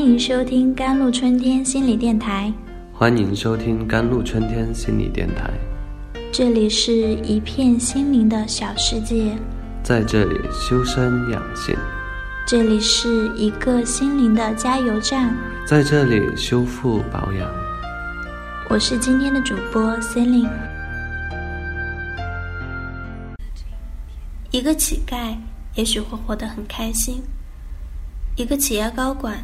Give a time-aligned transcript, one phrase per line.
[0.00, 2.50] 欢迎收听甘露春天心理电台。
[2.90, 5.50] 欢迎收听甘露春天心理电台。
[6.32, 9.36] 这里是一片心灵的小世界，
[9.82, 11.76] 在这里修身养性。
[12.46, 17.46] 这里是一个心灵的加油站，在这里修复保养。
[18.70, 20.48] 我是今天的主播 Celine。
[24.50, 25.36] 一个乞丐
[25.74, 27.22] 也许会活得很开心，
[28.36, 29.36] 一个企业高管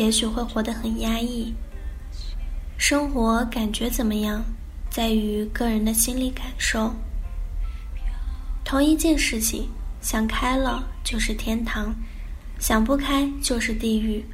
[0.00, 1.52] 也许会活得很压抑。
[2.78, 4.42] 生活感觉怎么样，
[4.88, 6.90] 在于个人的心理感受。
[8.64, 9.68] 同一件事情，
[10.00, 11.94] 想开了就是天堂，
[12.58, 14.24] 想不开就是地狱。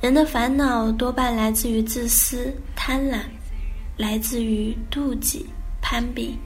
[0.00, 3.20] 人的烦恼多半来自于自私、贪婪，
[3.96, 5.46] 来自于妒忌、
[5.80, 6.36] 攀比。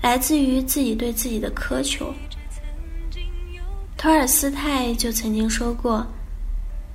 [0.00, 2.14] 来自于自己对自己的苛求。
[3.98, 6.06] 托尔斯泰就曾经说过：“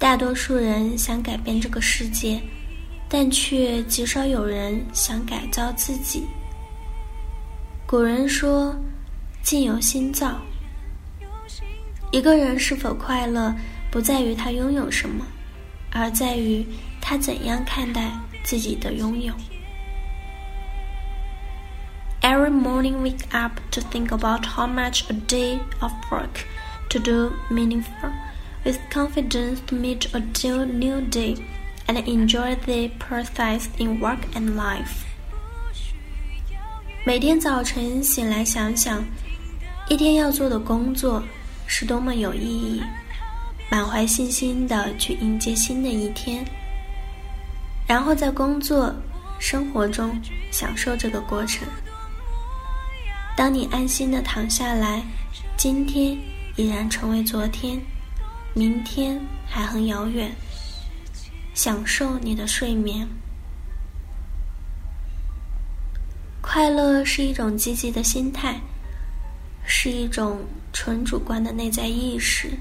[0.02, 2.42] 大多数人想改变这个世界，
[3.08, 6.26] 但却极少有人想改造自己。”
[7.86, 8.76] 古人说
[9.44, 10.42] ：“境由心造。”
[12.12, 13.54] 一个人是否快乐，
[13.92, 15.24] 不在于他拥有什么，
[15.92, 16.66] 而在于
[17.00, 18.10] 他怎样看待
[18.44, 19.32] 自己的拥有。
[22.24, 26.46] Every morning wake up to think about how much a day of work
[26.90, 28.12] to do meaningful,
[28.64, 30.20] with confidence to meet a
[30.66, 31.36] new day
[31.88, 35.06] and enjoy the process in work and life.
[37.04, 39.04] 每天早晨醒来，想想
[39.90, 41.24] 一天要做的工作
[41.66, 42.82] 是多么有意义，
[43.70, 46.46] 满怀信心的去迎接新的一天，
[47.88, 48.94] 然后在工作、
[49.40, 50.12] 生活中
[50.52, 51.68] 享受这个过程。
[53.36, 55.02] 当你安心的躺下来，
[55.58, 56.16] 今天
[56.56, 57.82] 已然成为昨天，
[58.54, 60.32] 明天还很遥远。
[61.54, 63.08] 享受你的睡眠，
[66.42, 68.60] 快乐是一种积极的心态，
[69.66, 70.40] 是一种
[70.72, 72.52] 纯主观的内在意识，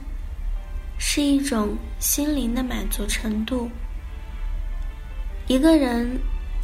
[0.99, 3.71] 是一种心灵的满足程度。
[5.47, 6.19] 一个人。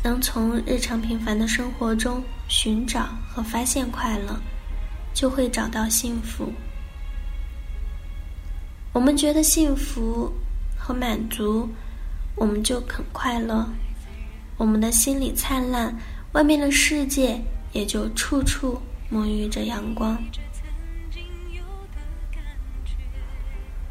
[0.04, 4.40] 能从日常平凡的生活中寻找和发现快乐，
[5.12, 6.52] 就会找到幸福。
[8.96, 10.32] 我们觉得幸福
[10.74, 11.68] 和满足，
[12.34, 13.68] 我们就很快乐。
[14.56, 15.94] 我们的心里灿烂，
[16.32, 17.38] 外面的世界
[17.74, 18.80] 也就处处
[19.12, 20.16] 沐浴着阳光。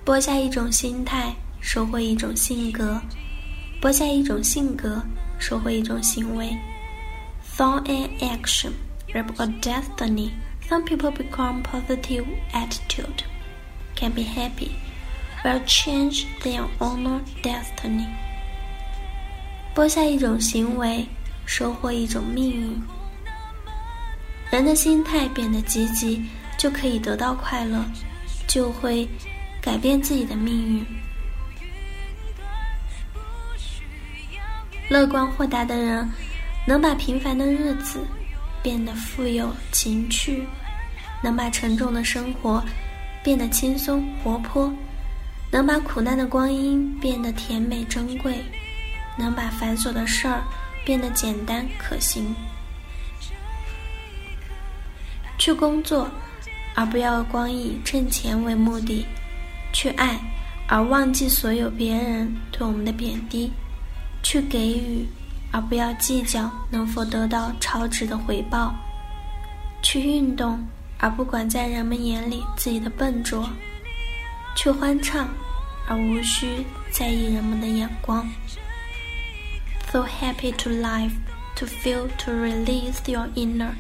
[0.03, 2.99] 播下一种心态，收获一种性格；
[3.79, 4.99] 播下一种性格。
[5.37, 6.57] 收获一种行为
[7.55, 8.72] ，thought and action
[9.13, 10.31] rap a destiny.
[10.67, 13.22] Some people become positive attitude,
[13.95, 14.72] can be happy,
[15.45, 18.07] will change their own destiny.
[19.75, 21.06] 播下一种行为，
[21.45, 22.81] 收获一种命运。
[24.50, 26.25] 人的心态变得积极，
[26.57, 27.85] 就可以得到快乐，
[28.47, 29.07] 就会
[29.61, 30.85] 改变自己的命运。
[34.89, 36.09] 乐观豁达的人，
[36.66, 38.00] 能把平凡的日子
[38.63, 40.47] 变得富有情趣，
[41.22, 42.63] 能把沉重的生活
[43.23, 44.72] 变得轻松活泼，
[45.51, 48.44] 能把苦难的光阴变得甜美珍贵，
[49.17, 50.44] 能把繁琐的事儿
[50.85, 52.35] 变得简单可行。
[55.38, 56.09] 去工作，
[56.75, 59.05] 而不要光以挣钱为目的；
[59.72, 60.19] 去爱，
[60.67, 63.51] 而忘记所有别人对我们的贬低。
[64.23, 65.07] 去给予，
[65.51, 68.73] 而不要计较能否得到超值的回报；
[69.84, 70.59] 去运动，
[70.97, 73.44] 而不管在人们眼里自己的笨拙；
[74.54, 75.28] 去欢唱，
[75.86, 78.28] 而无需在意人们的眼光。
[79.91, 81.12] So happy to live,
[81.56, 83.74] to feel, to release your inner.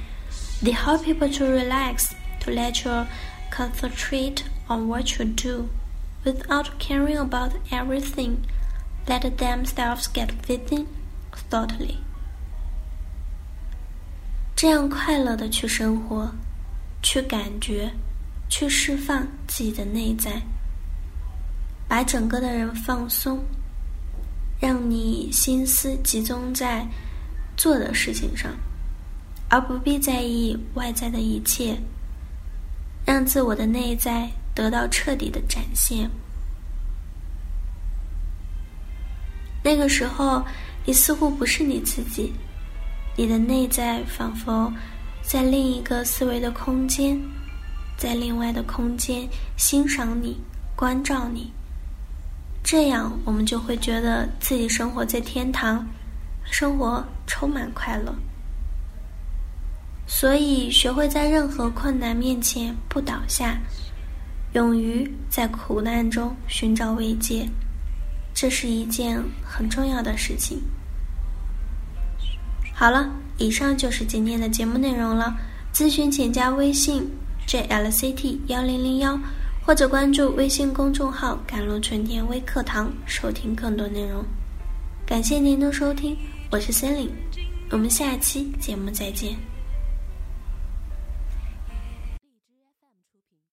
[0.62, 2.10] They help people to relax,
[2.40, 3.06] to let you
[3.50, 5.68] concentrate on what you do,
[6.24, 8.38] without caring about everything.
[9.06, 10.86] Let themselves get within
[11.50, 11.96] thoughtfully，
[14.54, 16.32] 这样快乐的去生活，
[17.02, 17.92] 去感觉，
[18.48, 20.42] 去释放自己的内在，
[21.87, 23.43] 把整个的人放松，
[24.59, 26.85] 让你心思集中在
[27.55, 28.51] 做的事情上，
[29.49, 31.77] 而不必在意外在的一切，
[33.05, 36.09] 让自我的内在得到彻底的展现。
[39.63, 40.43] 那个时候，
[40.85, 42.31] 你似乎不是你自己，
[43.15, 44.71] 你的内在仿佛
[45.23, 47.19] 在另一个思维的空间，
[47.97, 49.27] 在另外的空间
[49.57, 50.39] 欣赏你、
[50.75, 51.51] 关照你，
[52.65, 55.85] 这样我们就会觉得自己生活在天堂，
[56.43, 58.11] 生活充满快乐。
[60.07, 63.55] 所以，学会在任何困难面前不倒下，
[64.53, 67.47] 勇于在苦难中寻找慰藉，
[68.33, 70.59] 这是一件很重要的事情。
[72.73, 73.07] 好了，
[73.37, 75.37] 以上就是今天的节目内容了。
[75.71, 77.07] 咨询请加微信
[77.47, 79.19] jlct 幺零零幺，
[79.65, 84.23] 或者关注微信公众号“甘露春天微课堂”，收听更多内容。
[85.07, 86.15] 感谢您的收听，
[86.51, 87.09] 我是森林，
[87.71, 89.35] 我们下期节目再见。